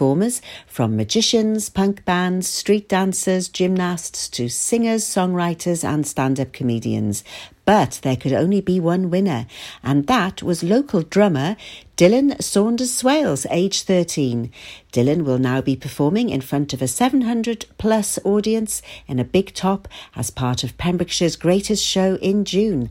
[0.00, 7.22] performers, from magicians, punk bands, street dancers, gymnasts to singers, songwriters, and stand up comedians.
[7.64, 9.46] But there could only be one winner,
[9.82, 11.56] and that was local drummer
[12.00, 14.50] Dylan Saunders Swales, age 13.
[14.90, 19.52] Dylan will now be performing in front of a 700 plus audience in a big
[19.52, 19.86] top
[20.16, 22.88] as part of Pembrokeshire's greatest show in June.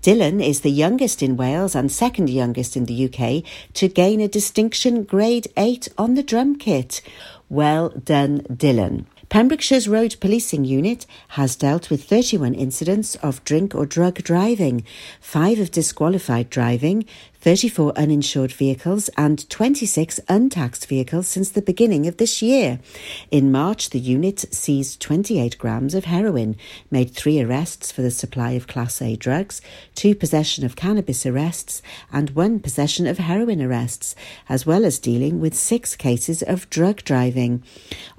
[0.00, 3.42] Dylan is the youngest in Wales and second youngest in the UK
[3.74, 7.02] to gain a distinction grade 8 on the drum kit.
[7.48, 9.06] Well done, Dylan.
[9.32, 14.84] Pembrokeshire's Road Policing Unit has dealt with 31 incidents of drink or drug driving,
[15.22, 17.06] five of disqualified driving,
[17.42, 22.78] 34 uninsured vehicles and 26 untaxed vehicles since the beginning of this year.
[23.32, 26.54] In March, the unit seized 28 grams of heroin,
[26.88, 29.60] made three arrests for the supply of Class A drugs,
[29.96, 31.82] two possession of cannabis arrests,
[32.12, 34.14] and one possession of heroin arrests,
[34.48, 37.60] as well as dealing with six cases of drug driving.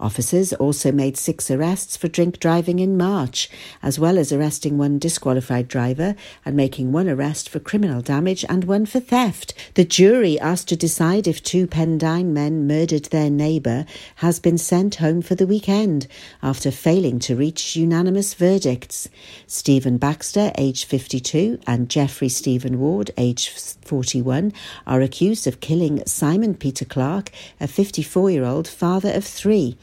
[0.01, 3.49] Officers also made six arrests for drink driving in March,
[3.81, 8.65] as well as arresting one disqualified driver and making one arrest for criminal damage and
[8.65, 9.53] one for theft.
[9.75, 14.95] The jury asked to decide if two Pendine men murdered their neighbour has been sent
[14.95, 16.07] home for the weekend
[16.41, 19.07] after failing to reach unanimous verdicts.
[19.45, 23.49] Stephen Baxter, aged 52, and Jeffrey Stephen Ward, aged
[23.83, 24.51] 41,
[24.87, 27.29] are accused of killing Simon Peter Clark,
[27.61, 29.77] a 54 year old father of three.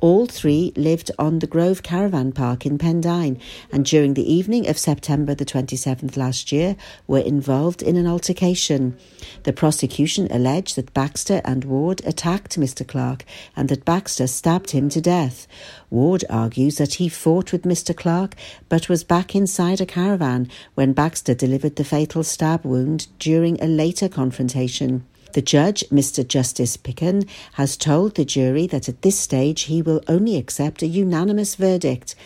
[0.00, 3.38] All three lived on the Grove Caravan Park in Pendine
[3.70, 6.74] and during the evening of September the 27th last year
[7.06, 8.96] were involved in an altercation.
[9.42, 12.86] The prosecution alleged that Baxter and Ward attacked Mr.
[12.86, 15.46] Clark and that Baxter stabbed him to death.
[15.90, 17.94] Ward argues that he fought with Mr.
[17.94, 18.36] Clark
[18.70, 23.66] but was back inside a caravan when Baxter delivered the fatal stab wound during a
[23.66, 25.04] later confrontation.
[25.32, 26.26] The judge, Mr.
[26.26, 30.86] Justice Picken, has told the jury that at this stage he will only accept a
[30.86, 32.16] unanimous verdict.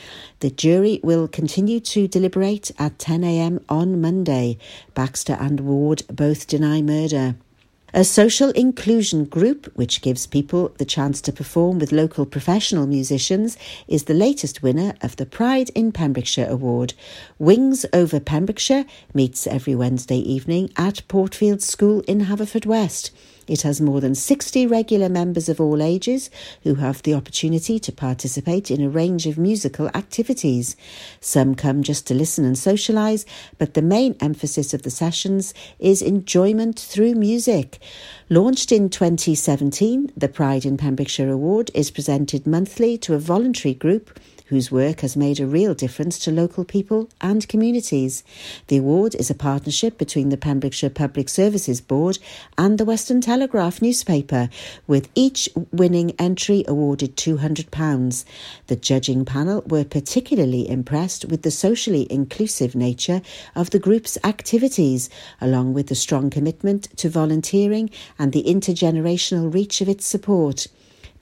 [0.41, 4.57] The jury will continue to deliberate at 10am on Monday.
[4.95, 7.37] Baxter and Ward both deny murder.
[7.97, 13.57] A social inclusion group, which gives people the chance to perform with local professional musicians,
[13.87, 16.95] is the latest winner of the Pride in Pembrokeshire Award.
[17.39, 18.85] Wings Over Pembrokeshire
[19.15, 23.13] meets every Wednesday evening at Portfield School in Haverfordwest.
[23.47, 26.31] It has more than 60 regular members of all ages
[26.63, 30.77] who have the opportunity to participate in a range of musical activities.
[31.21, 33.25] Some come just to listen and socialise,
[33.59, 37.79] but the main emphasis of the sessions is enjoyment through music.
[38.31, 44.19] Launched in 2017, the Pride in Pembrokeshire Award is presented monthly to a voluntary group
[44.47, 48.23] whose work has made a real difference to local people and communities.
[48.69, 52.19] The award is a partnership between the Pembrokeshire Public Services Board
[52.59, 54.51] and the Western Telegraph newspaper,
[54.87, 58.25] with each winning entry awarded £200.
[58.67, 63.23] The judging panel were particularly impressed with the socially inclusive nature
[63.55, 65.09] of the group's activities,
[65.41, 70.67] along with the strong commitment to volunteering and the intergenerational reach of its support.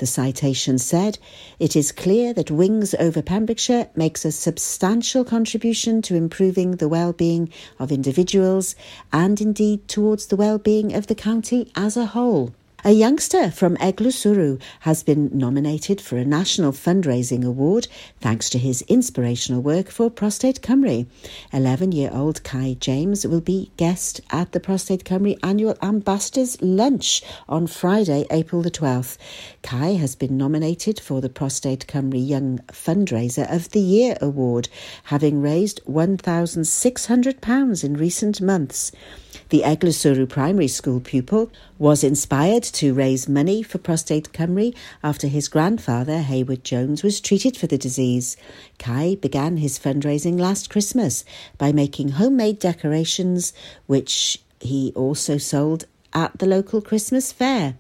[0.03, 1.21] The citation said,
[1.61, 7.51] It is clear that Wings over Pembrokeshire makes a substantial contribution to improving the well-being
[7.79, 8.75] of individuals
[9.13, 12.53] and indeed towards the well-being of the county as a whole.
[12.85, 17.87] A youngster from Eglwyswrw has been nominated for a national fundraising award
[18.19, 21.07] thanks to his inspirational work for Prostate Cymru.
[21.53, 27.23] 11 year old Kai James will be guest at the Prostate Cymru annual Ambassadors Lunch
[27.49, 29.17] on Friday, April the 12th.
[29.63, 34.69] Kai has been nominated for the Prostate Cymru Young Fundraiser of the Year award,
[35.05, 38.91] having raised £1,600 in recent months.
[39.49, 45.49] The Eglwyswrw primary school pupil was inspired to raise money for Prostate Cymru after his
[45.49, 48.37] grandfather, Hayward Jones, was treated for the disease.
[48.79, 51.25] Kai began his fundraising last Christmas
[51.59, 53.53] by making homemade decorations,
[53.87, 57.77] which he also sold at the local Christmas fair.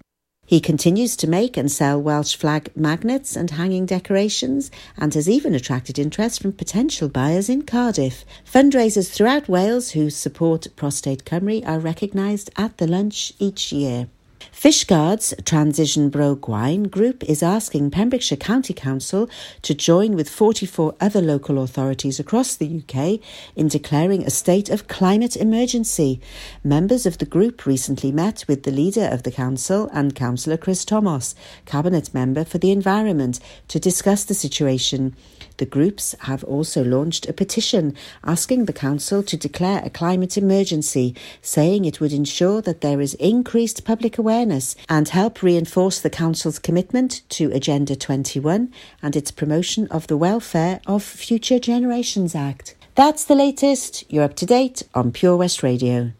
[0.53, 5.54] He continues to make and sell Welsh flag magnets and hanging decorations and has even
[5.54, 8.27] attracted interest from potential buyers in Cardiff.
[8.45, 14.09] Fundraisers throughout Wales who support Prostate Cymru are recognised at the lunch each year.
[14.50, 19.28] Fishguards Transition Bro Gwaun group is asking Pembrokeshire County Council
[19.62, 23.21] to join with 44 other local authorities across the UK
[23.54, 26.21] in declaring a state of climate emergency.
[26.65, 30.84] Members of the group recently met with the leader of the council and Councillor Chris
[30.84, 31.34] Thomas,
[31.66, 33.38] Cabinet Member for the Environment,
[33.68, 35.15] to discuss the situation.
[35.62, 37.94] The groups have also launched a petition
[38.24, 43.14] asking the council to declare a climate emergency, saying it would ensure that there is
[43.14, 48.72] increased public awareness and help reinforce the council's commitment to Agenda 21
[49.04, 52.74] and its promotion of the welfare of Future Generations Act.
[52.97, 54.10] That's the latest.
[54.10, 56.10] You're up to date on Pure West Radio.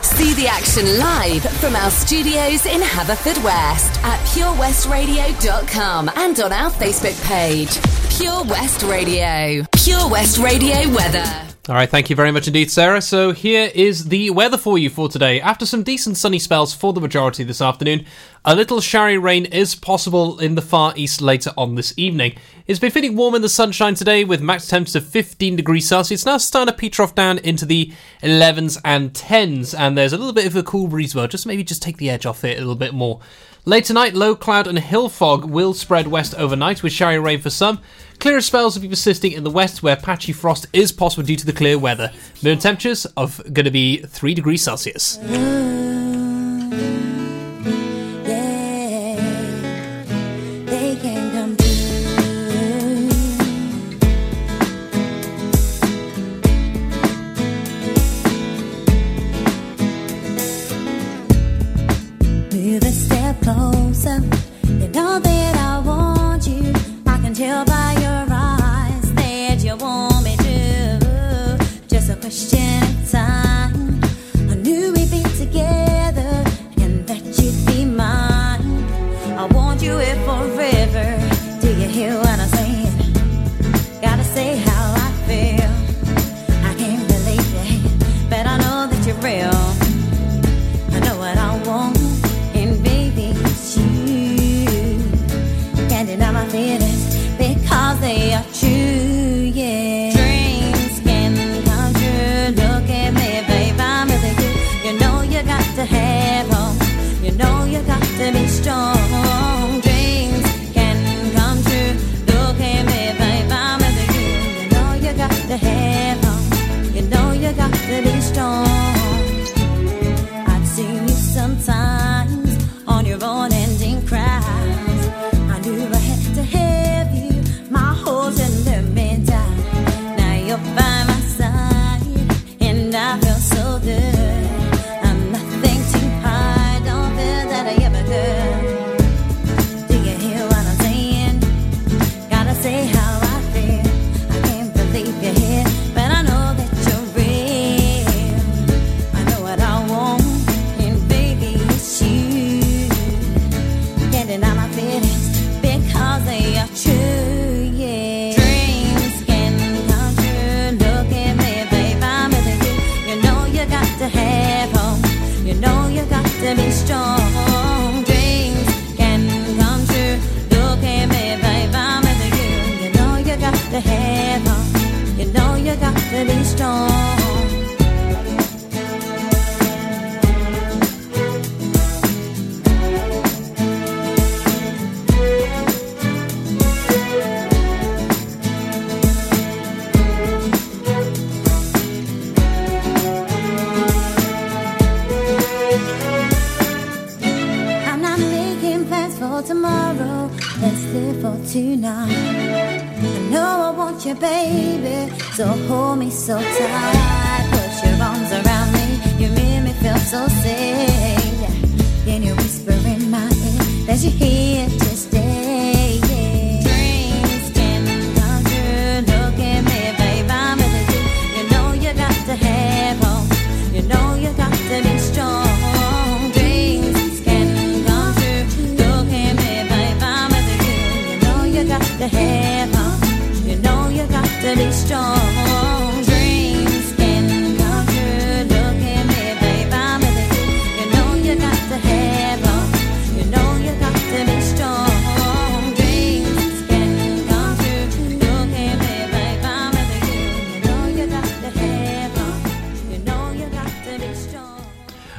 [0.00, 7.20] See the action live from our studios in Haverfordwest at purewestradio.com and on our Facebook
[7.26, 7.97] page.
[8.18, 9.64] Pure West Radio.
[9.76, 11.24] Pure West Radio weather.
[11.68, 13.00] All right, thank you very much indeed, Sarah.
[13.00, 15.40] So here is the weather for you for today.
[15.40, 18.06] After some decent sunny spells for the majority this afternoon,
[18.44, 22.36] a little showery rain is possible in the far east later on this evening.
[22.66, 26.26] It's been feeling warm in the sunshine today with max temps of 15 degrees Celsius.
[26.26, 27.92] Now starting to peter off down into the
[28.24, 31.28] 11s and 10s, and there's a little bit of a cool breeze well.
[31.28, 33.20] Just maybe just take the edge off it a little bit more.
[33.68, 37.50] Late tonight, low cloud and hill fog will spread west overnight with showery rain for
[37.50, 37.80] some.
[38.18, 41.46] Clearer spells will be persisting in the west where patchy frost is possible due to
[41.46, 42.10] the clear weather.
[42.42, 45.18] Minimum temperatures of going to be 3 degrees Celsius.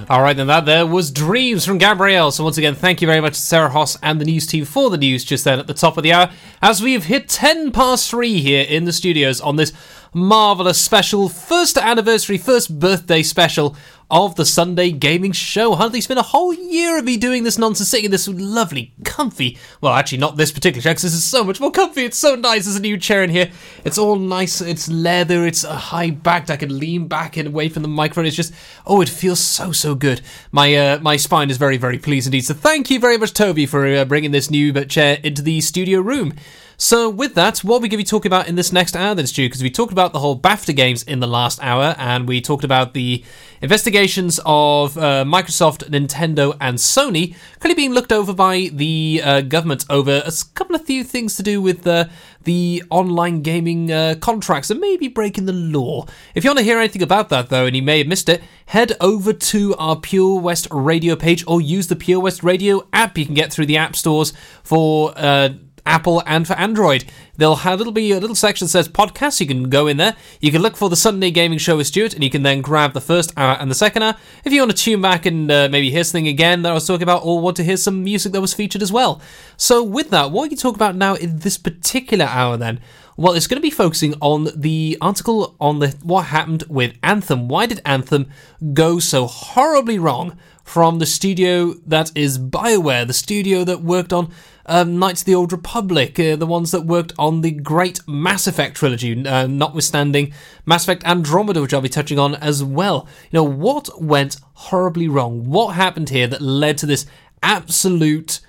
[0.09, 2.31] All right, then that there was Dreams from Gabrielle.
[2.31, 4.89] So once again, thank you very much to Sarah Hoss and the news team for
[4.89, 6.31] the news just then at the top of the hour
[6.63, 9.71] as we've hit 10 past 3 here in the studios on this
[10.11, 13.75] marvellous special first anniversary, first birthday special
[14.11, 15.75] of the Sunday Gaming Show.
[15.75, 19.57] Hardly been a whole year of me doing this nonsense, sitting in this lovely, comfy.
[19.81, 22.05] Well, actually, not this particular chair, because this is so much more comfy.
[22.05, 22.65] It's so nice.
[22.65, 23.51] There's a new chair in here.
[23.85, 24.61] It's all nice.
[24.61, 25.45] It's leather.
[25.45, 26.49] It's a high backed.
[26.49, 28.25] I can lean back and away from the microphone.
[28.25, 28.53] It's just,
[28.85, 30.21] oh, it feels so so good.
[30.51, 32.45] My uh, my spine is very very pleased indeed.
[32.45, 35.99] So thank you very much, Toby, for uh, bringing this new chair into the studio
[35.99, 36.33] room.
[36.81, 39.13] So, with that, what are we going to be talking about in this next hour
[39.13, 39.45] then, Stu?
[39.48, 42.63] Because we talked about the whole BAFTA games in the last hour, and we talked
[42.63, 43.21] about the
[43.62, 49.83] investigations of uh, Microsoft, Nintendo, and Sony currently being looked over by the uh, government
[49.89, 52.05] over a couple of few things to do with uh,
[52.43, 56.05] the online gaming uh, contracts and maybe breaking the law.
[56.33, 58.41] If you want to hear anything about that, though, and you may have missed it,
[58.67, 63.17] head over to our Pure West Radio page or use the Pure West Radio app
[63.17, 64.31] you can get through the app stores
[64.63, 65.50] for uh,
[65.89, 67.03] Apple and for Android.
[67.36, 69.39] They'll have it'll be a little section that says podcasts.
[69.41, 70.15] You can go in there.
[70.39, 72.93] You can look for the Sunday Gaming Show with Stewart, and you can then grab
[72.93, 74.15] the first hour and the second hour.
[74.46, 76.86] If you want to tune back and uh, maybe hear something again that I was
[76.86, 79.22] talking about, or want to hear some music that was featured as well.
[79.58, 82.79] So with that, what are you talk about now in this particular hour then?
[83.17, 87.50] Well, it's going to be focusing on the article on the what happened with Anthem.
[87.50, 88.29] Why did Anthem
[88.74, 90.38] go so horribly wrong
[90.69, 94.31] from the studio that is BioWare, the studio that worked on
[94.67, 98.45] um, Knights of the Old Republic, uh, the ones that worked on the great Mass
[98.45, 100.31] Effect trilogy, uh, notwithstanding
[100.67, 103.07] Mass Effect Andromeda, which I'll be touching on as well.
[103.31, 105.49] You know, what went horribly wrong?
[105.49, 107.07] What happened here that led to this
[107.41, 108.39] absolute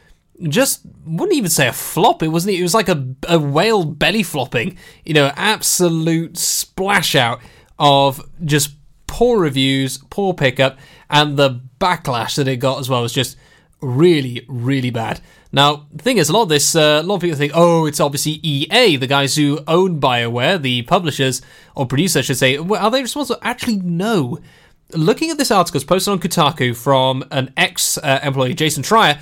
[0.42, 2.22] just wouldn't even say a flop.
[2.22, 2.54] It wasn't.
[2.54, 4.76] It was like a, a whale belly flopping.
[5.06, 7.40] You know, absolute splash out
[7.78, 8.72] of just
[9.10, 10.78] poor reviews, poor pickup,
[11.10, 13.36] and the backlash that it got as well was just
[13.82, 15.20] really, really bad.
[15.50, 17.86] Now, the thing is, a lot of this, uh, a lot of people think, oh,
[17.86, 21.42] it's obviously EA, the guys who own BioWare, the publishers,
[21.74, 22.58] or producers, I should say.
[22.60, 23.40] Well, are they responsible?
[23.42, 24.38] Actually, no.
[24.92, 29.20] Looking at this article, it's posted on Kotaku from an ex uh, employee, Jason Schreier,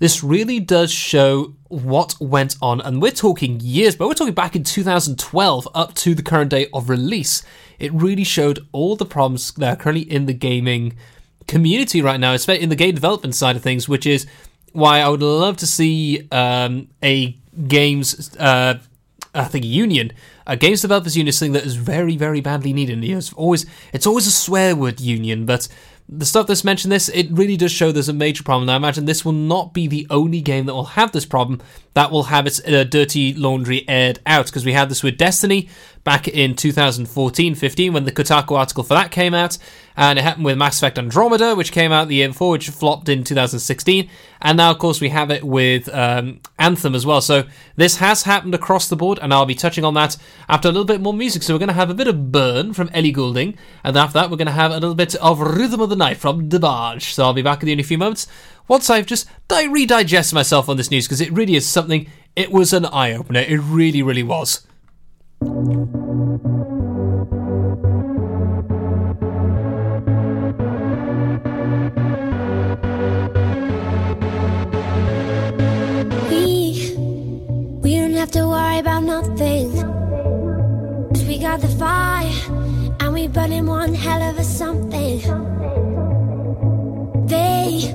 [0.00, 2.80] this really does show what went on.
[2.80, 6.66] And we're talking years, but we're talking back in 2012 up to the current day
[6.72, 7.44] of release.
[7.78, 10.96] It really showed all the problems that are currently in the gaming
[11.46, 14.26] community right now, especially in the game development side of things, which is
[14.72, 17.36] why I would love to see um, a
[17.68, 18.78] games, uh,
[19.34, 20.12] I think, union,
[20.46, 23.04] a games developers union, thing that is very, very badly needed.
[23.04, 25.68] It's always, it's always a swear word union, but
[26.12, 28.66] the stuff that's mentioned this, it really does show there's a major problem.
[28.66, 31.62] Now, I imagine this will not be the only game that will have this problem
[31.94, 35.68] that will have its uh, dirty laundry aired out because we had this with Destiny
[36.02, 39.56] back in 2014 15 when the Kotaku article for that came out.
[40.00, 43.10] And it happened with Mass Effect Andromeda, which came out the year before, which flopped
[43.10, 44.08] in 2016.
[44.40, 47.20] And now, of course, we have it with um, Anthem as well.
[47.20, 47.44] So
[47.76, 50.16] this has happened across the board, and I'll be touching on that
[50.48, 51.42] after a little bit more music.
[51.42, 54.30] So we're going to have a bit of Burn from Ellie Goulding, and after that,
[54.30, 57.12] we're going to have a little bit of Rhythm of the Night from DeBarge.
[57.12, 58.26] So I'll be back with you in a few moments
[58.68, 62.08] once I've just di- redigest myself on this news because it really is something.
[62.34, 63.40] It was an eye opener.
[63.40, 64.66] It really, really was.
[78.80, 79.70] About nothing.
[81.12, 82.32] Cause we got the fire,
[83.00, 85.20] and we burning one hell of a something.
[87.26, 87.92] They,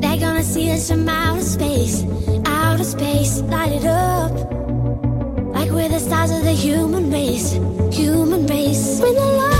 [0.00, 2.04] they're gonna see us from outer space,
[2.44, 4.32] outer space, light it up.
[5.54, 7.52] Like we're the stars of the human race,
[7.90, 9.00] human race.
[9.00, 9.59] When the lights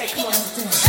[0.00, 0.87] Excellent.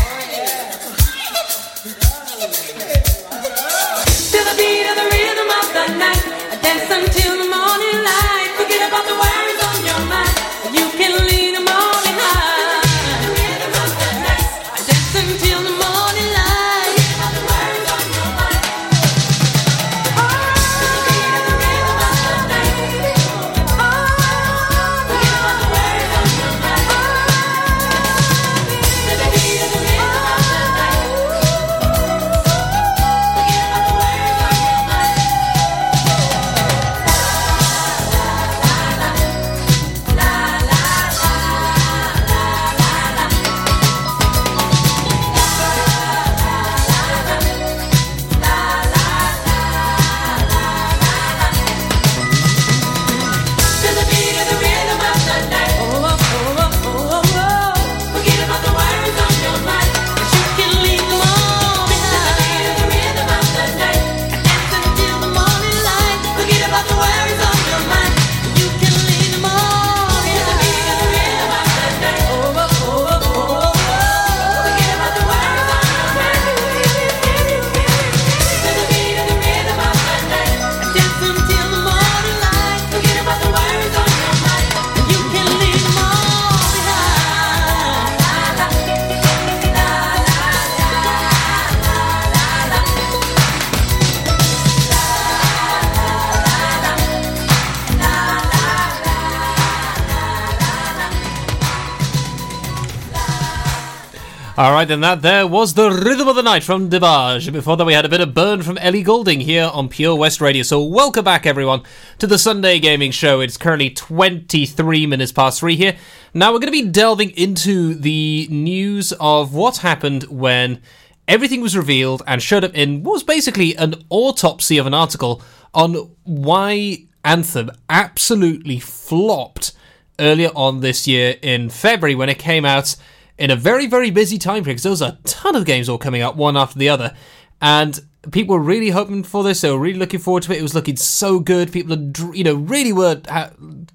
[104.90, 107.54] Right, that there was the rhythm of the night from DeBarge.
[107.54, 110.42] Before that, we had a bit of burn from Ellie Goulding here on Pure West
[110.42, 110.64] Radio.
[110.64, 111.84] So, welcome back, everyone,
[112.18, 113.40] to the Sunday Gaming Show.
[113.40, 115.96] It's currently 23 minutes past three here.
[116.34, 120.82] Now, we're going to be delving into the news of what happened when
[121.28, 125.42] everything was revealed and showed up in what was basically an autopsy of an article
[125.74, 129.74] on why Anthem absolutely flopped
[130.20, 132.96] earlier on this year in February when it came out
[133.40, 135.98] in a very, very busy time period because there was a ton of games all
[135.98, 137.16] coming out one after the other.
[137.62, 138.00] And
[138.32, 139.62] people were really hoping for this.
[139.62, 140.60] They were really looking forward to it.
[140.60, 141.72] It was looking so good.
[141.72, 143.22] People, had, you know, really were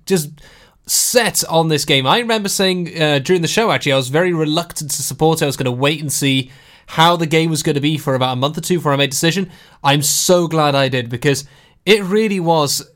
[0.07, 0.31] just
[0.87, 2.07] set on this game.
[2.07, 5.45] I remember saying uh, during the show, actually, I was very reluctant to support it.
[5.45, 6.51] I was going to wait and see
[6.87, 8.97] how the game was going to be for about a month or two before I
[8.97, 9.51] made a decision.
[9.83, 11.47] I'm so glad I did because
[11.87, 12.87] it really was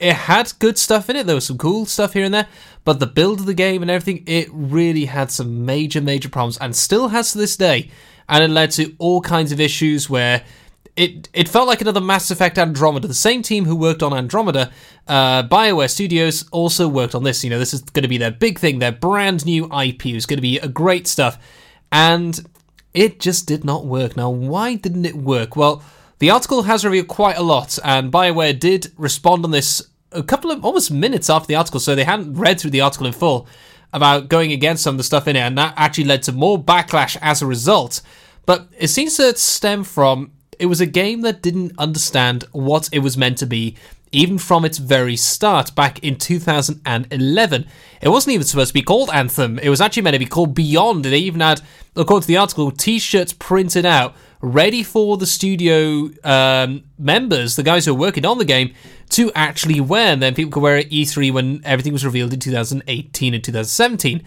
[0.00, 1.26] it had good stuff in it.
[1.26, 2.48] There was some cool stuff here and there,
[2.84, 6.56] but the build of the game and everything, it really had some major, major problems,
[6.56, 7.90] and still has to this day.
[8.26, 10.42] And it led to all kinds of issues where
[10.96, 13.08] it it felt like another Mass Effect Andromeda.
[13.08, 14.72] The same team who worked on Andromeda,
[15.06, 17.44] uh, Bioware Studios, also worked on this.
[17.44, 20.06] You know, this is going to be their big thing, their brand new IP.
[20.06, 21.38] It's going to be a great stuff,
[21.92, 22.40] and
[22.94, 24.16] it just did not work.
[24.16, 25.56] Now, why didn't it work?
[25.56, 25.82] Well.
[26.20, 30.50] The article has revealed quite a lot, and BioWare did respond on this a couple
[30.50, 33.48] of almost minutes after the article, so they hadn't read through the article in full
[33.90, 36.62] about going against some of the stuff in it, and that actually led to more
[36.62, 38.02] backlash as a result.
[38.44, 42.98] But it seems to stem from it was a game that didn't understand what it
[42.98, 43.78] was meant to be,
[44.12, 47.66] even from its very start back in 2011.
[48.02, 50.54] It wasn't even supposed to be called Anthem, it was actually meant to be called
[50.54, 51.06] Beyond.
[51.06, 51.62] They even had,
[51.96, 57.62] according to the article, t shirts printed out ready for the studio um, members, the
[57.62, 58.74] guys who are working on the game,
[59.10, 60.12] to actually wear.
[60.12, 64.24] And then people could wear it E3 when everything was revealed in 2018 and 2017.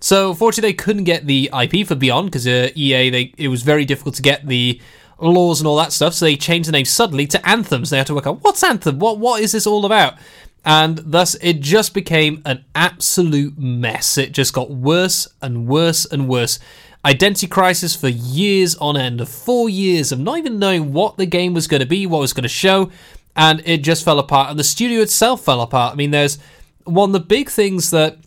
[0.00, 3.62] So, fortunately, they couldn't get the IP for Beyond because uh, EA, they, it was
[3.62, 4.80] very difficult to get the
[5.18, 6.14] laws and all that stuff.
[6.14, 7.90] So they changed the name suddenly to Anthems.
[7.90, 10.14] They had to work out what's Anthem, what what is this all about,
[10.64, 14.18] and thus it just became an absolute mess.
[14.18, 16.58] It just got worse and worse and worse.
[17.04, 21.26] Identity Crisis for years on end, of four years of not even knowing what the
[21.26, 22.90] game was going to be, what was going to show,
[23.36, 24.50] and it just fell apart.
[24.50, 25.92] And the studio itself fell apart.
[25.92, 26.38] I mean, there's
[26.84, 28.18] one of the big things that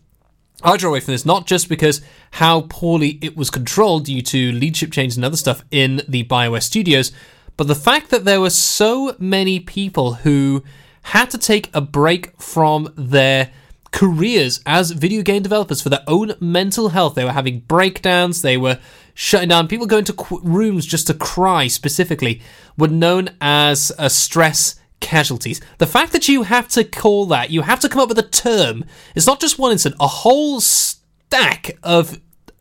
[0.62, 2.00] I draw away from this, not just because
[2.32, 6.62] how poorly it was controlled due to leadership change and other stuff in the BioWare
[6.62, 7.12] studios,
[7.56, 10.62] but the fact that there were so many people who
[11.02, 13.50] had to take a break from their
[13.90, 17.14] careers as video game developers for their own mental health.
[17.14, 18.78] They were having breakdowns, they were
[19.14, 19.68] shutting down.
[19.68, 22.40] People going to qu- rooms just to cry specifically
[22.76, 25.60] were known as a stress casualties.
[25.78, 28.22] The fact that you have to call that, you have to come up with a
[28.22, 28.84] term.
[29.14, 32.20] It's not just one incident, a whole stack of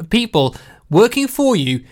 [0.10, 0.56] people
[0.90, 1.84] working for you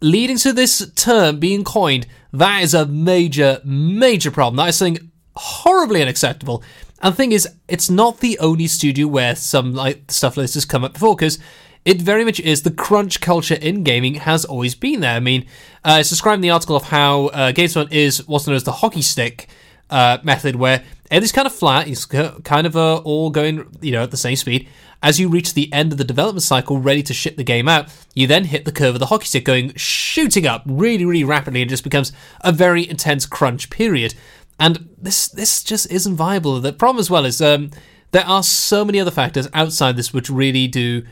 [0.00, 2.06] leading to this term being coined.
[2.32, 4.56] That is a major, major problem.
[4.56, 6.62] That is something horribly unacceptable.
[7.02, 10.54] And the thing is, it's not the only studio where some like stuff like this
[10.54, 11.38] has come up before, because
[11.84, 15.16] it very much is the crunch culture in gaming has always been there.
[15.16, 15.44] I mean,
[15.84, 18.72] uh, it's described in the article of how uh, GameSpot is what's known as the
[18.72, 19.48] hockey stick
[19.90, 24.04] uh, method, where everything's kind of flat, it's kind of uh, all going, you know,
[24.04, 24.68] at the same speed.
[25.02, 27.88] As you reach the end of the development cycle, ready to ship the game out,
[28.14, 31.60] you then hit the curve of the hockey stick, going shooting up really, really rapidly,
[31.60, 32.12] and just becomes
[32.42, 34.14] a very intense crunch period
[34.62, 36.60] and this this just isn't viable.
[36.60, 37.72] The problem as well is um,
[38.12, 41.02] there are so many other factors outside this which really do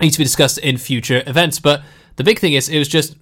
[0.00, 1.58] need to be discussed in future events.
[1.58, 1.82] But
[2.14, 3.16] the big thing is, it was just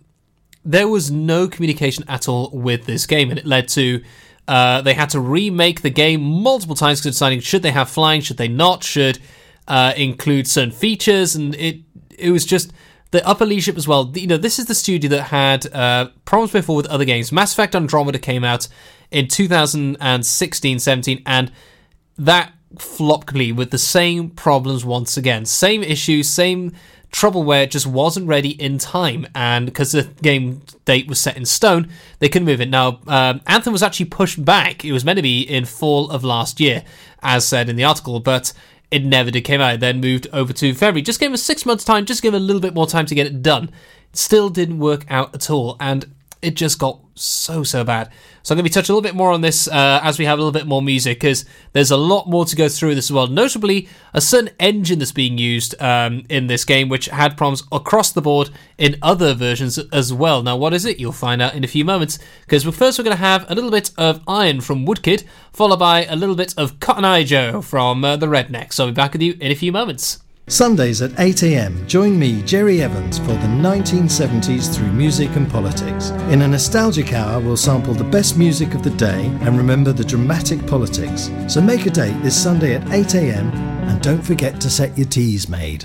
[0.67, 4.03] there was no communication at all with this game, and it led to
[4.47, 8.37] uh, they had to remake the game multiple times deciding should they have flying, should
[8.37, 9.19] they not, should
[9.67, 11.79] uh, include certain features, and it
[12.19, 12.71] it was just
[13.13, 14.13] the upper leadership as well.
[14.15, 17.33] You know, this is the studio that had uh, problems before with other games.
[17.33, 18.69] Mass Effect Andromeda came out
[19.11, 21.53] in 2016 17, and
[22.17, 25.45] that flopped completely with the same problems once again.
[25.45, 26.73] Same issues, same
[27.11, 31.37] trouble where it just wasn't ready in time, and because the game date was set
[31.37, 32.69] in stone, they couldn't move it.
[32.69, 34.85] Now, um, Anthem was actually pushed back.
[34.85, 36.85] It was meant to be in fall of last year,
[37.23, 38.53] as said in the article, but
[38.91, 39.75] it never did came out.
[39.75, 41.03] It then moved over to February.
[41.03, 43.27] Just gave us six months' time, just give a little bit more time to get
[43.27, 43.71] it done.
[44.13, 48.11] It still didn't work out at all, and it just got so so bad.
[48.43, 50.25] So I'm going to be touching a little bit more on this uh, as we
[50.25, 53.07] have a little bit more music because there's a lot more to go through this
[53.07, 53.27] as well.
[53.27, 58.11] Notably, a certain engine that's being used um, in this game which had problems across
[58.11, 60.43] the board in other versions as well.
[60.43, 60.99] Now, what is it?
[60.99, 63.71] You'll find out in a few moments because first we're going to have a little
[63.71, 68.05] bit of Iron from Woodkid, followed by a little bit of Cotton Eye Joe from
[68.05, 68.73] uh, the Redneck.
[68.73, 70.21] So I'll be back with you in a few moments.
[70.49, 76.09] Sundays at 8am, join me, Jerry Evans, for the 1970s through music and politics.
[76.31, 80.05] In a nostalgic hour, we'll sample the best music of the day and remember the
[80.05, 81.31] dramatic politics.
[81.49, 83.53] So make a date this Sunday at 8am
[83.89, 85.85] and don't forget to set your Teasmade.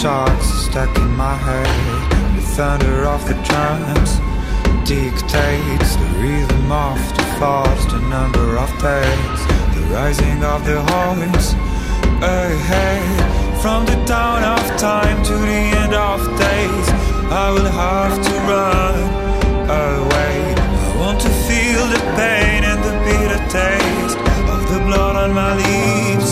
[0.00, 1.68] shots stuck in my head.
[2.34, 4.10] The thunder of the drums
[4.88, 9.40] dictates the rhythm of the fast number of days,
[9.74, 11.52] the rising of the horns
[12.24, 13.60] ahead.
[13.60, 16.86] From the dawn of time to the end of days
[17.44, 18.96] I will have to run
[19.68, 20.36] away.
[20.86, 24.18] I want to feel the pain and the bitter taste
[24.54, 26.29] Of the blood on my lips.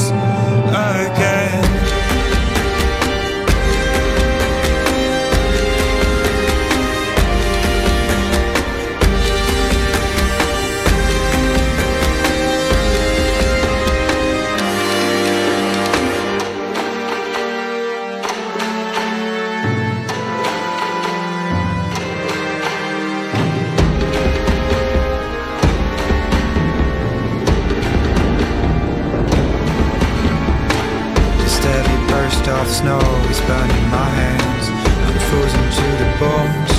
[32.51, 34.65] off snow is burning my hands.
[35.07, 36.75] I'm frozen to the bones.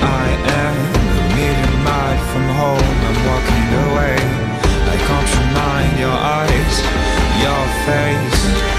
[0.00, 0.26] I
[0.62, 2.96] am a million miles from home.
[3.08, 4.16] I'm walking away.
[4.92, 6.74] I can't remind your eyes,
[7.44, 8.77] your face.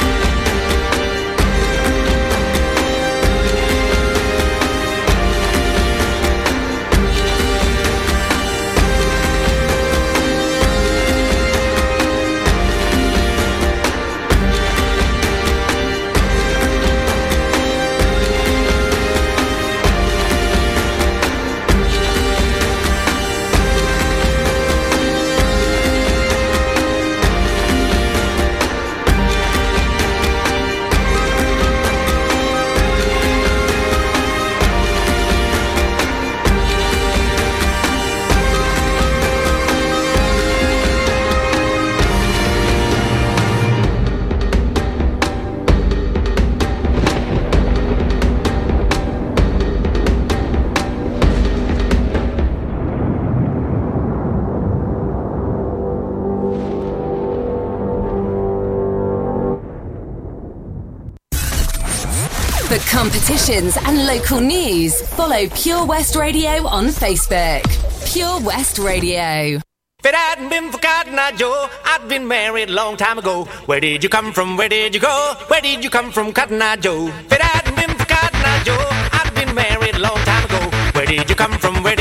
[63.20, 67.64] Competitions and local news, follow Pure West Radio on Facebook.
[68.12, 69.60] Pure West Radio.
[70.00, 73.44] If it hadn't been for Cotton Eye Joe, I'd been married a long time ago.
[73.66, 74.56] Where did you come from?
[74.56, 75.36] Where did you go?
[75.48, 77.08] Where did you come from, Cotton Eye Joe?
[77.08, 80.78] If it hadn't been for Cotton Eye Joe, I'd been married a long time ago.
[80.94, 81.84] Where did you come from?
[81.84, 81.98] Where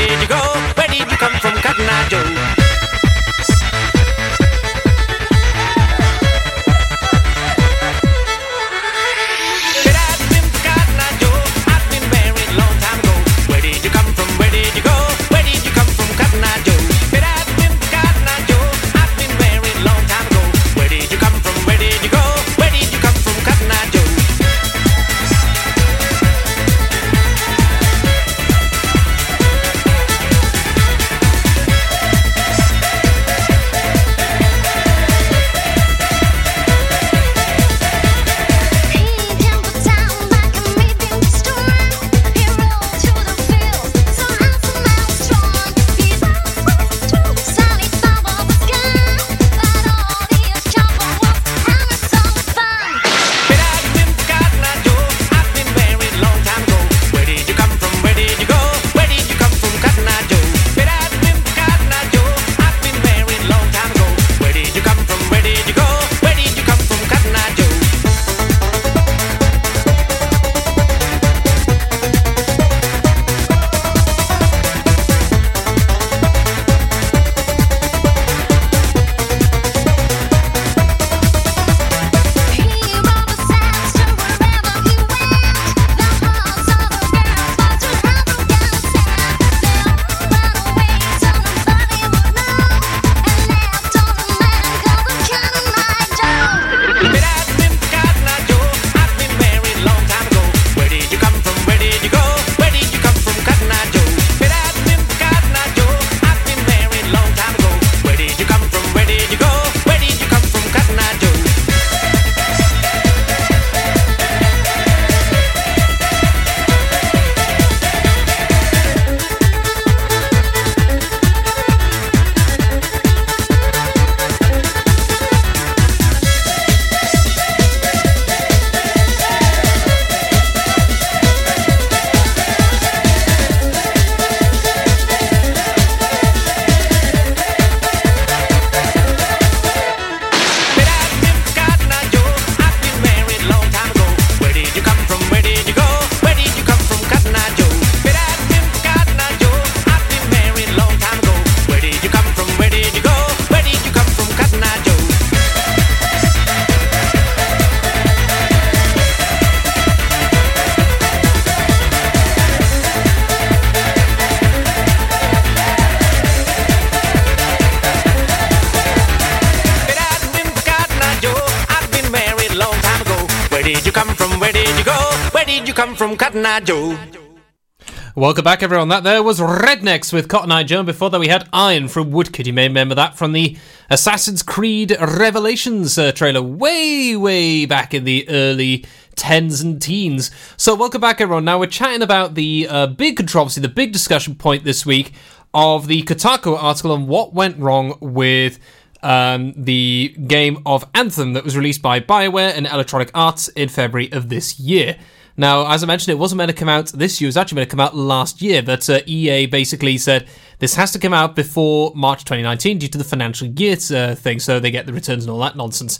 [178.29, 178.89] Welcome back, everyone.
[178.89, 180.83] That there was Rednex with Cotton Eye Joe.
[180.83, 182.45] Before that, we had Iron from Woodkid.
[182.45, 183.57] You may remember that from the
[183.89, 190.29] Assassin's Creed Revelations uh, trailer way, way back in the early tens and teens.
[190.57, 191.43] So, welcome back, everyone.
[191.43, 195.11] Now, we're chatting about the uh, big controversy, the big discussion point this week
[195.55, 198.59] of the Kotaku article on what went wrong with
[199.01, 204.11] um, the game of Anthem that was released by BioWare and Electronic Arts in February
[204.11, 204.97] of this year.
[205.39, 207.27] Now, as I mentioned, it wasn't meant to come out this year.
[207.27, 208.61] It was actually meant to come out last year.
[208.61, 210.27] But uh, EA basically said
[210.59, 214.41] this has to come out before March 2019 due to the financial year uh, thing,
[214.41, 215.97] so they get the returns and all that nonsense.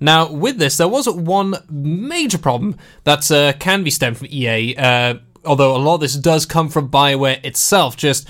[0.00, 4.74] Now, with this, there was one major problem that uh, can be stemmed from EA,
[4.76, 5.14] uh,
[5.44, 7.96] although a lot of this does come from BioWare itself.
[7.96, 8.28] Just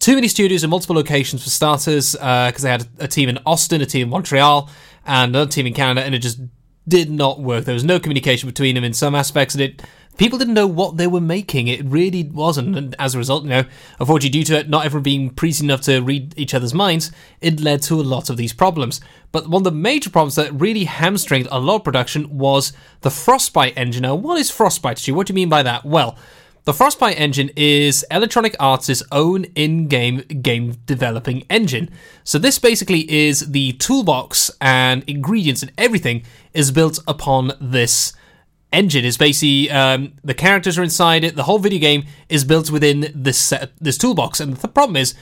[0.00, 3.38] too many studios in multiple locations for starters, because uh, they had a team in
[3.44, 4.70] Austin, a team in Montreal,
[5.04, 6.40] and another team in Canada, and it just
[6.88, 7.66] did not work.
[7.66, 9.82] There was no communication between them in some aspects, and it
[10.18, 11.68] people didn't know what they were making.
[11.68, 13.64] It really wasn't, and as a result, you know,
[13.98, 17.10] unfortunately, due to it not everyone being priest enough to read each other's minds,
[17.40, 19.00] it led to a lot of these problems.
[19.32, 23.10] But one of the major problems that really hamstringed a lot of production was the
[23.10, 24.02] Frostbite engine.
[24.02, 24.98] Now, what is Frostbite?
[24.98, 25.14] Stu?
[25.14, 25.84] What do you mean by that?
[25.84, 26.18] Well.
[26.64, 31.88] The Frostbite engine is Electronic Arts' own in-game game developing engine.
[32.24, 38.12] So this basically is the toolbox and ingredients and everything is built upon this
[38.72, 41.36] engine is basically um, the characters are inside it.
[41.36, 45.14] The whole video game is built within this set, this toolbox, and the problem is,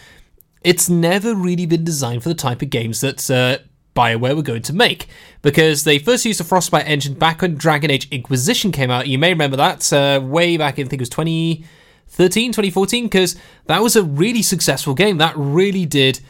[0.63, 3.59] it's never really been designed for the type of games that uh,
[3.95, 5.07] BioWare were going to make.
[5.43, 9.07] Because they first used the Frostbite engine back when Dragon Age Inquisition came out.
[9.07, 13.37] You may remember that uh, way back in, I think it was 2013, 2014, because
[13.67, 15.19] that was a really successful game.
[15.19, 16.21] That really did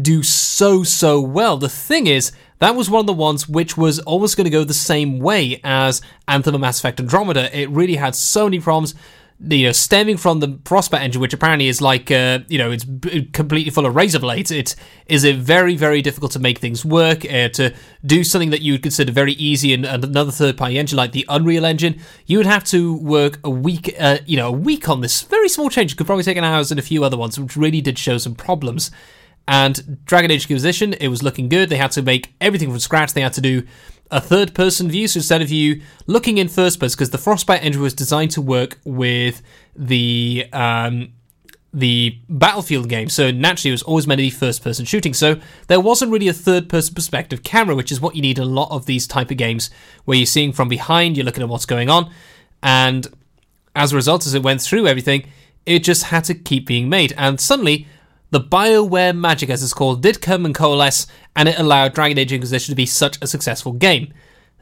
[0.00, 1.56] do so, so well.
[1.56, 4.64] The thing is, that was one of the ones which was almost going to go
[4.64, 7.56] the same way as Anthem and Mass Effect Andromeda.
[7.58, 8.94] It really had so many problems
[9.40, 12.84] you know, stemming from the Frostbite engine, which apparently is like, uh, you know, it's
[12.84, 14.50] b- completely full of razor blades.
[14.50, 14.76] It
[15.06, 17.24] is a very, very difficult to make things work.
[17.24, 17.74] Uh, to
[18.06, 21.64] do something that you would consider very easy in another third-party engine like the Unreal
[21.64, 25.22] Engine, you would have to work a week, uh, you know, a week on this
[25.22, 25.92] very small change.
[25.92, 28.18] It could probably take an hours and a few other ones, which really did show
[28.18, 28.90] some problems.
[29.46, 31.68] And Dragon Age Inquisition, it was looking good.
[31.68, 33.12] They had to make everything from scratch.
[33.12, 33.66] They had to do
[34.10, 35.08] a third person view.
[35.08, 38.40] So instead of you looking in first person, because the Frostbite engine was designed to
[38.42, 39.42] work with
[39.76, 41.12] the um,
[41.72, 45.12] the Battlefield game, so naturally it was always meant to be first person shooting.
[45.12, 48.44] So there wasn't really a third person perspective camera, which is what you need a
[48.44, 49.70] lot of these type of games,
[50.04, 52.10] where you're seeing from behind, you're looking at what's going on,
[52.62, 53.08] and
[53.74, 55.26] as a result, as it went through everything,
[55.66, 57.12] it just had to keep being made.
[57.16, 57.88] And suddenly,
[58.34, 61.06] the BioWare magic, as it's called, did come and coalesce,
[61.36, 64.12] and it allowed Dragon Age Inquisition to be such a successful game.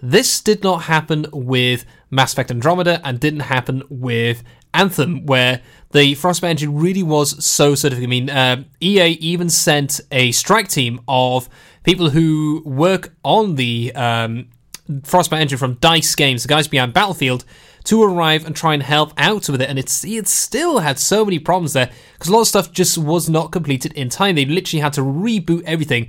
[0.02, 4.44] This did not happen with Mass Effect Andromeda and didn't happen with
[4.74, 5.62] Anthem, where
[5.92, 7.94] the Frostbite engine really was so of.
[7.94, 11.48] I mean, uh, EA even sent a strike team of
[11.82, 14.50] people who work on the um,
[15.02, 17.46] Frostbite engine from Dice Games, the guys behind Battlefield,
[17.84, 19.68] to arrive and try and help out with it.
[19.68, 22.98] And it's it still had so many problems there because a lot of stuff just
[22.98, 24.34] was not completed in time.
[24.34, 26.08] They literally had to reboot everything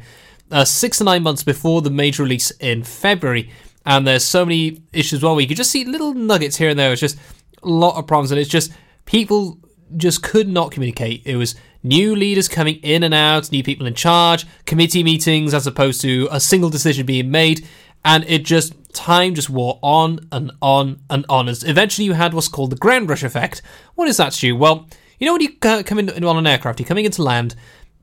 [0.51, 3.49] uh, six to nine months before the major release in February.
[3.85, 6.79] And there's so many issues as well you could just see little nuggets here and
[6.79, 6.91] there.
[6.91, 7.17] It's just
[7.61, 8.71] a lot of problems, and it's just
[9.05, 9.57] people
[9.97, 11.21] just could not communicate.
[11.25, 15.67] It was new leaders coming in and out, new people in charge, committee meetings as
[15.67, 17.67] opposed to a single decision being made,
[18.05, 21.49] and it just time just wore on and on and on.
[21.49, 23.61] As eventually you had what's called the ground rush effect.
[23.95, 24.55] What is that, Stu?
[24.55, 24.87] Well,
[25.19, 27.55] you know when you come in on an aircraft, you're coming into land.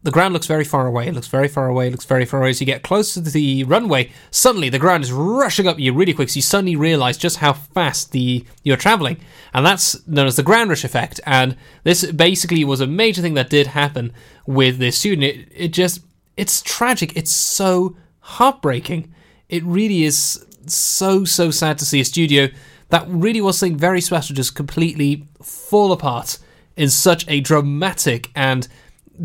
[0.03, 1.09] The ground looks very far away.
[1.09, 1.88] It looks very far away.
[1.88, 2.51] It looks very far away.
[2.51, 6.14] As you get close to the runway, suddenly the ground is rushing up you really
[6.14, 6.30] quick.
[6.30, 9.18] So you suddenly realise just how fast the you're travelling,
[9.53, 11.20] and that's known as the ground rush effect.
[11.26, 14.12] And this basically was a major thing that did happen
[14.47, 15.24] with this student.
[15.24, 16.01] It, it just
[16.38, 17.14] it's tragic.
[17.14, 19.12] It's so heartbreaking.
[19.51, 22.49] It really is so so sad to see a studio
[22.91, 26.39] that really was something very special just completely fall apart
[26.77, 28.69] in such a dramatic and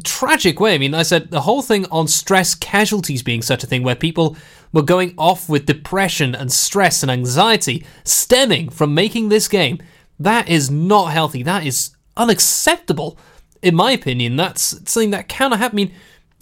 [0.03, 0.75] tragic way.
[0.75, 3.95] I mean, I said the whole thing on stress casualties being such a thing where
[3.95, 4.35] people
[4.73, 9.79] were going off with depression and stress and anxiety stemming from making this game.
[10.19, 11.43] That is not healthy.
[11.43, 13.17] That is unacceptable,
[13.61, 14.35] in my opinion.
[14.35, 14.61] That's
[14.91, 15.75] something that cannot happen.
[15.75, 15.93] I mean,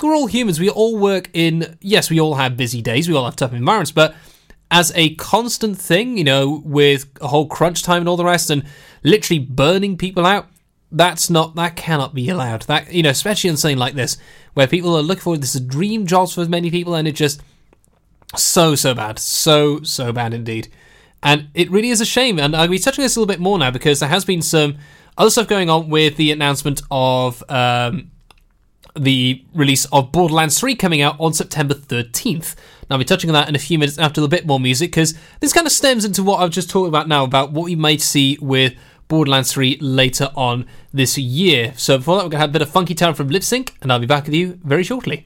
[0.01, 0.59] we're all humans.
[0.59, 3.07] We all work in, yes, we all have busy days.
[3.07, 4.15] We all have tough environments, but
[4.73, 8.49] as a constant thing, you know, with a whole crunch time and all the rest,
[8.49, 8.65] and
[9.03, 10.47] literally burning people out,
[10.91, 12.63] that's not that cannot be allowed.
[12.63, 14.17] That you know, especially in something like this,
[14.55, 17.39] where people are looking for this is dream jobs for many people, and it just
[18.35, 20.69] so so bad, so so bad indeed.
[21.21, 22.39] And it really is a shame.
[22.39, 24.77] And I'll be touching this a little bit more now because there has been some
[25.19, 28.09] other stuff going on with the announcement of um,
[28.95, 32.55] the release of Borderlands 3 coming out on September 13th.
[32.89, 35.13] I'll be touching on that in a few minutes after a bit more music because
[35.39, 38.01] this kind of stems into what I've just talked about now about what we might
[38.01, 38.73] see with
[39.07, 41.73] Borderlands 3 later on this year.
[41.77, 43.71] So, before that, we're going to have a bit of Funky Town from Lipps Inc.,
[43.81, 45.25] and I'll be back with you very shortly.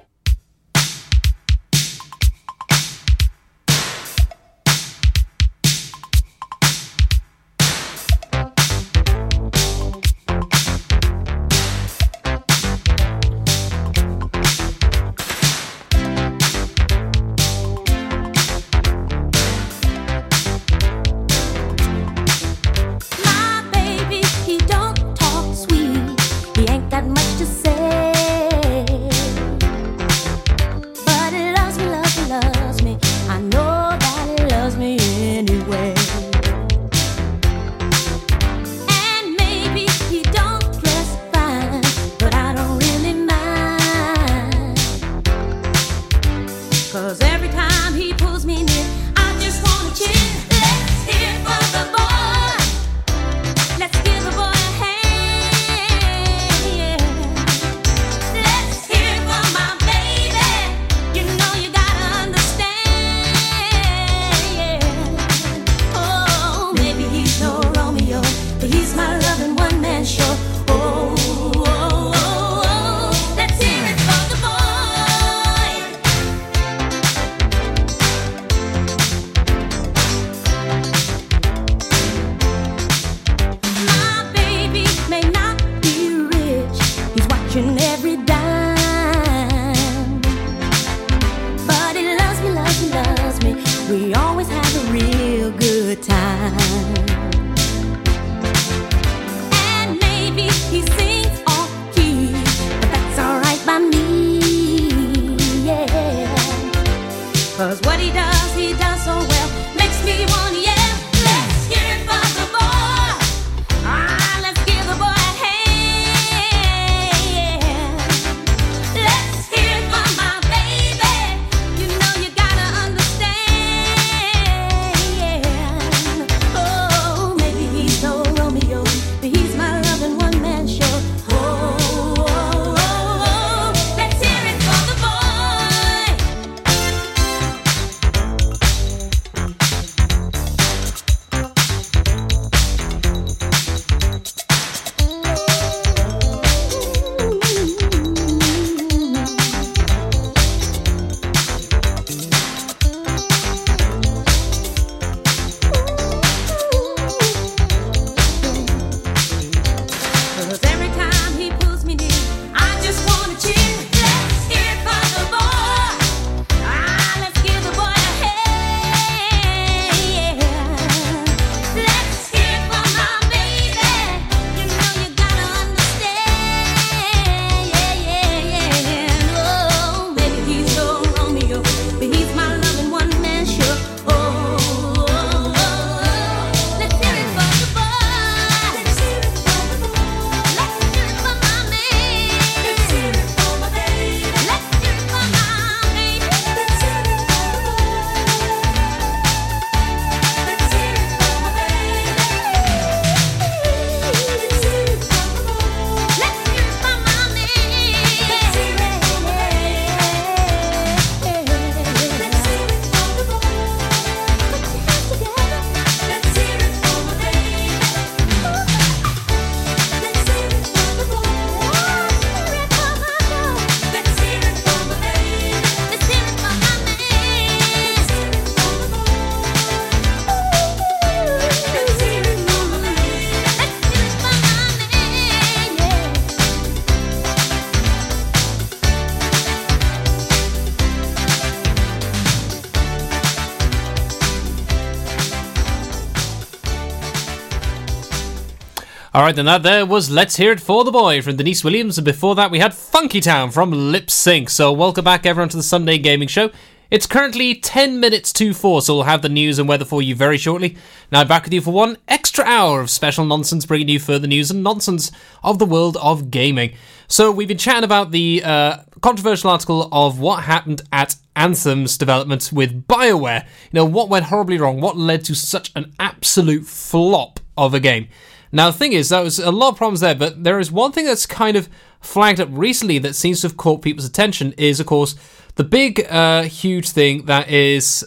[249.21, 251.99] All right, then that there was Let's Hear It for the Boy from Deniece Williams,
[251.99, 254.49] and before that we had Funky Town from Lip Sync.
[254.49, 256.49] So welcome back everyone to the Sunday Gaming Show.
[256.89, 260.15] It's currently 10 minutes to 4, so we'll have the news and weather for you
[260.15, 260.75] very shortly.
[261.11, 264.49] Now back with you for one extra hour of special nonsense, bringing you further news
[264.49, 265.11] and nonsense
[265.43, 266.73] of the world of gaming.
[267.07, 272.49] So we've been chatting about the uh, controversial article of what happened at Anthem's development
[272.51, 273.43] with BioWare.
[273.43, 277.79] You know, what went horribly wrong, what led to such an absolute flop of a
[277.79, 278.07] game.
[278.51, 280.91] Now, the thing is, there was a lot of problems there, but there is one
[280.91, 281.69] thing that's kind of
[282.01, 285.15] flagged up recently that seems to have caught people's attention is, of course,
[285.55, 288.05] the big, uh, huge thing that is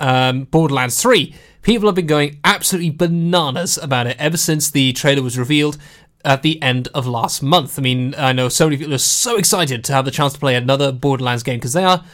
[0.00, 1.34] um, Borderlands 3.
[1.62, 5.78] People have been going absolutely bananas about it ever since the trailer was revealed
[6.24, 7.78] at the end of last month.
[7.78, 10.38] I mean, I know so many people are so excited to have the chance to
[10.38, 12.04] play another Borderlands game because they are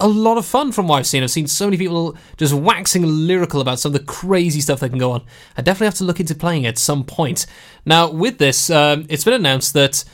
[0.00, 1.22] a lot of fun from what I've seen.
[1.22, 4.88] I've seen so many people just waxing lyrical about some of the crazy stuff that
[4.88, 5.22] can go on.
[5.56, 7.46] I definitely have to look into playing it at some point.
[7.84, 10.04] Now, with this, um, it's been announced that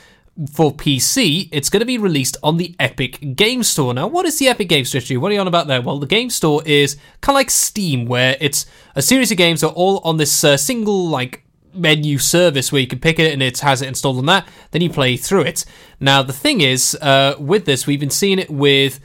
[0.53, 3.93] for PC, it's going to be released on the Epic Game Store.
[3.93, 5.01] Now, what is the Epic Game Store?
[5.19, 5.81] What are you on about there?
[5.81, 8.65] Well, the Game Store is kind of like Steam, where it's
[8.95, 12.81] a series of games that are all on this uh, single, like, menu service where
[12.81, 14.47] you can pick it and it has it installed on that.
[14.71, 15.65] Then you play through it.
[15.99, 18.99] Now, the thing is, uh, with this, we've been seeing it with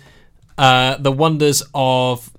[0.63, 2.31] uh, the wonders of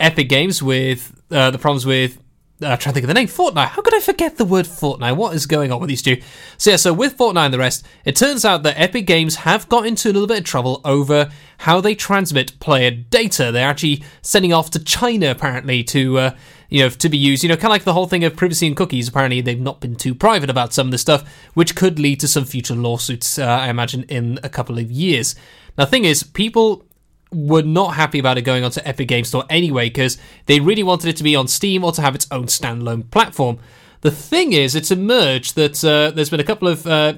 [0.00, 2.18] Epic Games with uh, the problems with.
[2.60, 3.68] Uh, trying to think of the name Fortnite.
[3.68, 5.14] How could I forget the word Fortnite?
[5.16, 6.20] What is going on with these two?
[6.56, 9.68] So yeah, so with Fortnite and the rest, it turns out that Epic Games have
[9.68, 13.52] got into a little bit of trouble over how they transmit player data.
[13.52, 16.36] They're actually sending off to China apparently to uh,
[16.68, 17.44] you know to be used.
[17.44, 19.06] You know, kind of like the whole thing of privacy and cookies.
[19.06, 22.26] Apparently, they've not been too private about some of this stuff, which could lead to
[22.26, 23.38] some future lawsuits.
[23.38, 25.36] Uh, I imagine in a couple of years.
[25.76, 26.87] Now, the thing is, people
[27.32, 31.08] were not happy about it going onto Epic Game Store anyway because they really wanted
[31.08, 33.58] it to be on Steam or to have its own standalone platform.
[34.00, 37.14] The thing is, it's emerged that uh, there's been a couple of uh,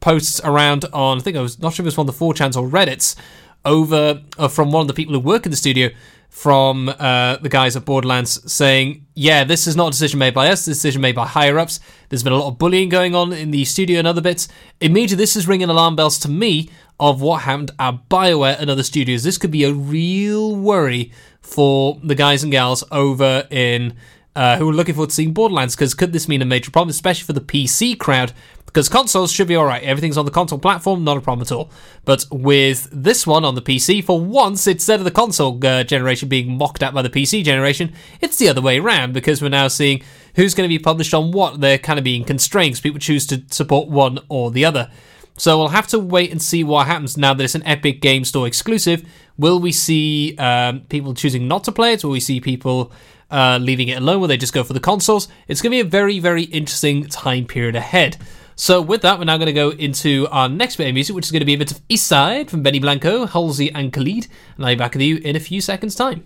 [0.00, 2.24] posts around on, I think I was not sure if it was one of the
[2.24, 3.16] 4chans or Reddits,
[3.64, 5.90] over uh, from one of the people who work in the studio
[6.28, 10.48] from uh, the guys at Borderlands saying, yeah, this is not a decision made by
[10.48, 11.80] us, this decision made by higher ups.
[12.08, 14.46] There's been a lot of bullying going on in the studio and other bits.
[14.80, 16.70] Immediately, this is ringing alarm bells to me
[17.00, 19.24] of what happened at BioWare and other studios.
[19.24, 23.96] This could be a real worry for the guys and gals over in.
[24.36, 26.90] Uh, who are looking forward to seeing Borderlands because could this mean a major problem,
[26.90, 28.32] especially for the PC crowd?
[28.68, 31.70] Because consoles should be alright, everything's on the console platform, not a problem at all.
[32.04, 36.28] But with this one on the PC, for once, instead of the console uh, generation
[36.28, 39.68] being mocked at by the PC generation, it's the other way around because we're now
[39.68, 40.02] seeing
[40.36, 41.62] who's going to be published on what.
[41.62, 42.80] They're kind of being constrained.
[42.82, 44.90] People choose to support one or the other.
[45.38, 48.26] So we'll have to wait and see what happens now that it's an Epic Game
[48.26, 49.08] Store exclusive.
[49.38, 52.04] Will we see um, people choosing not to play it?
[52.04, 52.92] Will we see people
[53.30, 54.20] uh, leaving it alone?
[54.20, 55.28] Will they just go for the consoles?
[55.46, 58.18] It's going to be a very, very interesting time period ahead.
[58.60, 61.26] So with that, we're now going to go into our next bit of music, which
[61.26, 64.26] is going to be a bit of East Side from Benny Blanco, Halsey, and Khalid.
[64.56, 66.24] And I'll be back with you in a few seconds' time.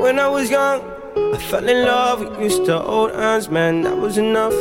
[0.00, 0.80] When I was young,
[1.34, 2.38] I fell in love.
[2.38, 4.54] We used to hold hands, man, that was enough.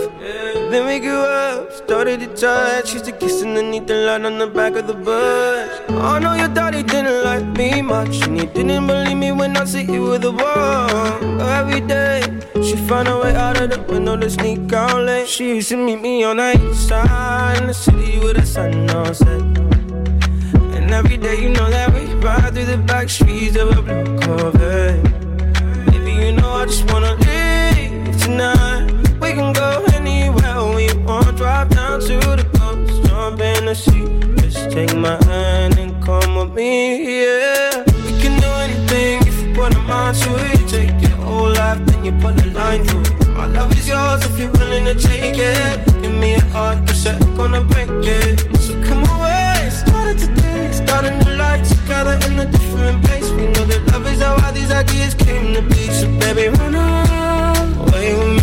[0.73, 2.93] Then we grew up, started to touch.
[2.93, 5.69] Used to kiss underneath the light on the back of the bus.
[5.87, 9.65] I know your daddy didn't like me much, and he didn't believe me when I
[9.65, 11.39] said you were the one.
[11.41, 12.23] Every day,
[12.63, 15.27] she found a way out of the window to sneak out late.
[15.27, 18.89] She used to meet me on the east side in the city with the sun
[18.89, 19.43] on set.
[20.75, 24.19] And every day, you know that we ride through the back streets of a blue
[24.21, 25.03] Corvette.
[25.91, 28.89] Baby, you know I just wanna leave tonight.
[29.21, 29.92] We can go
[31.05, 31.33] we.
[31.35, 34.05] Drive down to the coast, jump in the sea.
[34.41, 37.83] Just take my hand and come with me, yeah.
[38.05, 40.69] We can do anything if you put a mind to it.
[40.69, 43.27] Take your whole life, then you put a line through it.
[43.29, 45.85] My love is yours if you're willing to take it.
[46.01, 48.39] Give me a heart, cause I'm gonna break it.
[48.61, 53.29] So come away, started today, starting the life together in a different place.
[53.31, 55.89] We know that love is how all these ideas came to be.
[55.89, 58.42] So baby, run away with me.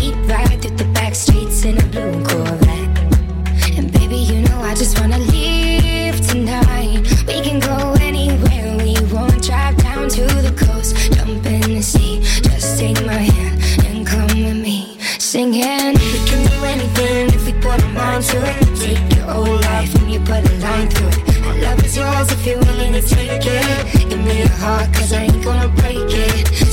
[15.31, 15.93] singing.
[16.11, 18.75] We can do anything if we put our mind to it.
[18.75, 21.41] Take your whole life and you put a line through it.
[21.45, 24.09] My love is yours if you're willing to take it.
[24.09, 26.70] Give me your heart, cause I ain't gonna break it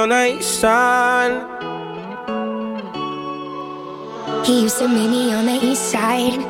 [0.00, 1.44] on the east side.
[4.46, 6.40] He used to meet me on the east side.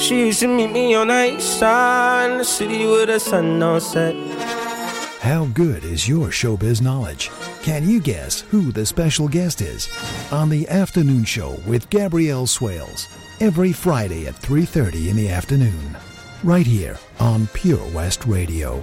[0.00, 3.58] She used to meet me on the east side, in the city where the sun
[3.58, 4.14] don't set.
[5.20, 7.30] How good is your showbiz knowledge?
[7.62, 9.90] Can you guess who the special guest is?
[10.32, 13.06] On the afternoon show with Gabrielle Swales,
[13.38, 15.96] every Friday at 3:30 in the afternoon.
[16.42, 18.82] Right here on Pure West Radio.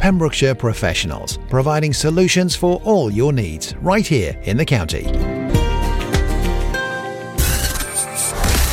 [0.00, 5.02] Pembrokeshire Professionals, providing solutions for all your needs right here in the county.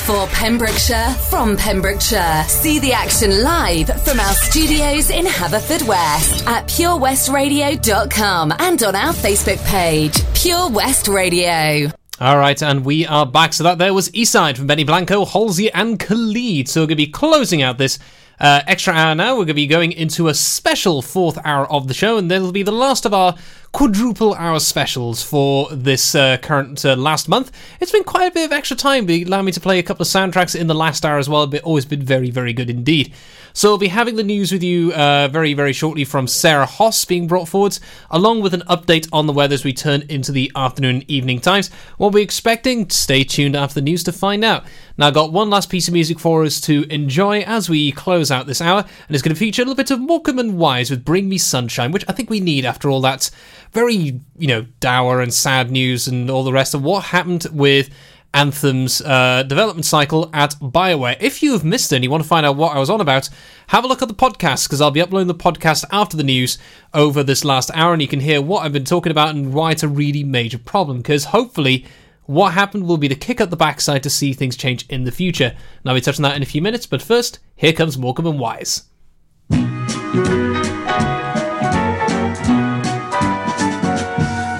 [0.06, 2.46] For Pembrokeshire, from Pembrokeshire.
[2.48, 9.62] See the action live from our studios in Haverfordwest at purewestradio.com and on our Facebook
[9.66, 11.92] page, Pure West Radio.
[12.22, 13.52] All right, and we are back.
[13.52, 16.70] So that there was Eastside from Benny Blanco, Halsey, and Khalid.
[16.70, 18.00] So we're going to be closing out this
[18.40, 19.32] uh, extra hour now.
[19.34, 22.52] We're going to be going into a special fourth hour of the show, and that'll
[22.52, 23.36] be the last of our
[23.72, 27.52] quadruple hour specials for this uh, current uh, last month.
[27.80, 30.04] It's been quite a bit of extra time, but allowed me to play a couple
[30.04, 31.48] of soundtracks in the last hour as well.
[31.48, 33.14] But always been very, very good indeed.
[33.58, 37.04] So I'll be having the news with you uh, very, very shortly from Sarah Hoss
[37.06, 37.80] being brought forwards,
[38.12, 41.40] along with an update on the weather as we turn into the afternoon and evening
[41.40, 41.72] times.
[41.98, 44.66] What we're expecting, stay tuned after the news to find out.
[44.96, 48.30] Now, I've got one last piece of music for us to enjoy as we close
[48.30, 50.92] out this hour, and it's going to feature a little bit of Morecambe and Wise
[50.92, 53.32] with Bring Me Sunshine, which I think we need after all that
[53.72, 57.90] very, you know, dour and sad news and all the rest of what happened with
[58.38, 61.18] Anthem's uh, development cycle at BioWare.
[61.20, 63.02] If you have missed it and you want to find out what I was on
[63.02, 63.30] about,
[63.70, 66.60] have a look at the podcast because I'll be uploading the podcast after the news
[66.94, 69.72] over this last hour and you can hear what I've been talking about and why
[69.72, 71.88] it's a really major problem because hopefully
[72.28, 75.12] what happened will be the kick up the backside to see things change in the
[75.12, 75.56] future.
[75.56, 78.40] And I'll be touching that in a few minutes, but first, here comes Morecambe and
[78.40, 78.84] Wise.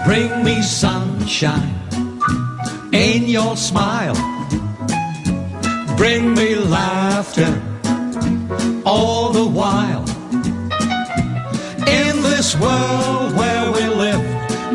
[0.08, 1.76] Bring me sunshine
[2.92, 4.16] in your smile.
[5.98, 7.62] Bring me laughter
[8.86, 10.06] all the while.
[11.88, 14.24] In this world where we live,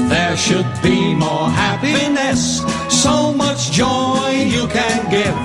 [0.08, 2.62] there should be more happiness.
[2.88, 5.36] So much joy you can give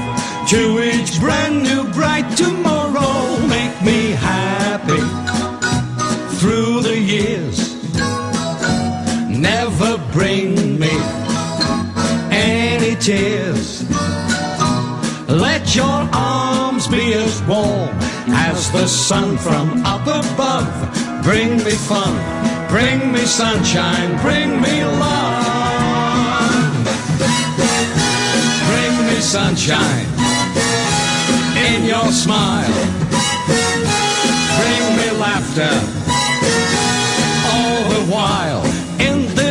[0.49, 3.47] to each brand new bright tomorrow.
[3.47, 4.46] Make me happy
[15.75, 17.89] Your arms be as warm
[18.29, 21.23] as the sun from up above.
[21.23, 22.15] Bring me fun,
[22.69, 26.73] bring me sunshine, bring me love.
[28.69, 30.07] Bring me sunshine
[31.67, 32.73] in your smile.
[34.57, 35.73] Bring me laughter
[37.51, 38.66] all the while.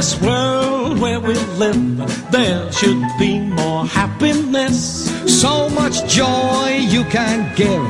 [0.07, 5.11] This world where we live, there should be more happiness.
[5.41, 7.83] So much joy you can give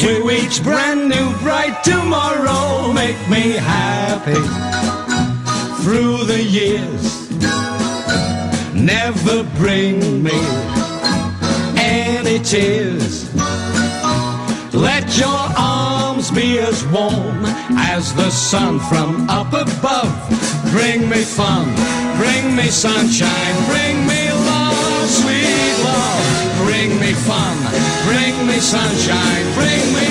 [0.00, 2.92] to each brand new bright tomorrow.
[2.92, 4.42] Make me happy
[5.84, 7.30] through the years.
[8.74, 10.40] Never bring me
[11.76, 13.32] any tears.
[14.74, 17.44] Let your arms be as warm
[17.94, 20.59] as the sun from up above.
[20.70, 21.74] Bring me fun,
[22.16, 26.20] bring me sunshine, bring me love, sweet love.
[26.64, 27.56] Bring me fun,
[28.06, 30.09] bring me sunshine, bring me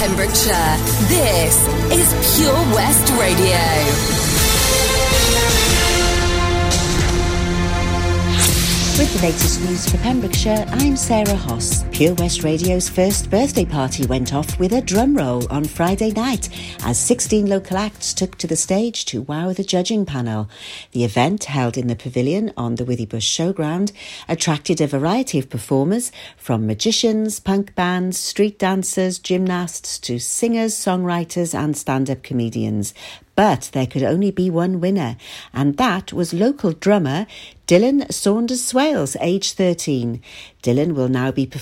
[0.00, 0.78] Pembrokeshire,
[1.08, 4.29] this is Pure West Radio.
[9.00, 11.84] With the latest news for Pembrokeshire, I'm Sarah Hoss.
[11.90, 16.50] Pure West Radio's first birthday party went off with a drum roll on Friday night
[16.84, 20.50] as 16 local acts took to the stage to wow the judging panel.
[20.92, 23.92] The event, held in the pavilion on the Withybush Showground,
[24.28, 31.58] attracted a variety of performers from magicians, punk bands, street dancers, gymnasts to singers, songwriters,
[31.58, 32.92] and stand up comedians.
[33.34, 35.16] But there could only be one winner,
[35.54, 37.26] and that was local drummer
[37.70, 40.20] Dylan Saunders Swales, aged 13.
[40.60, 41.58] Dylan will now be performing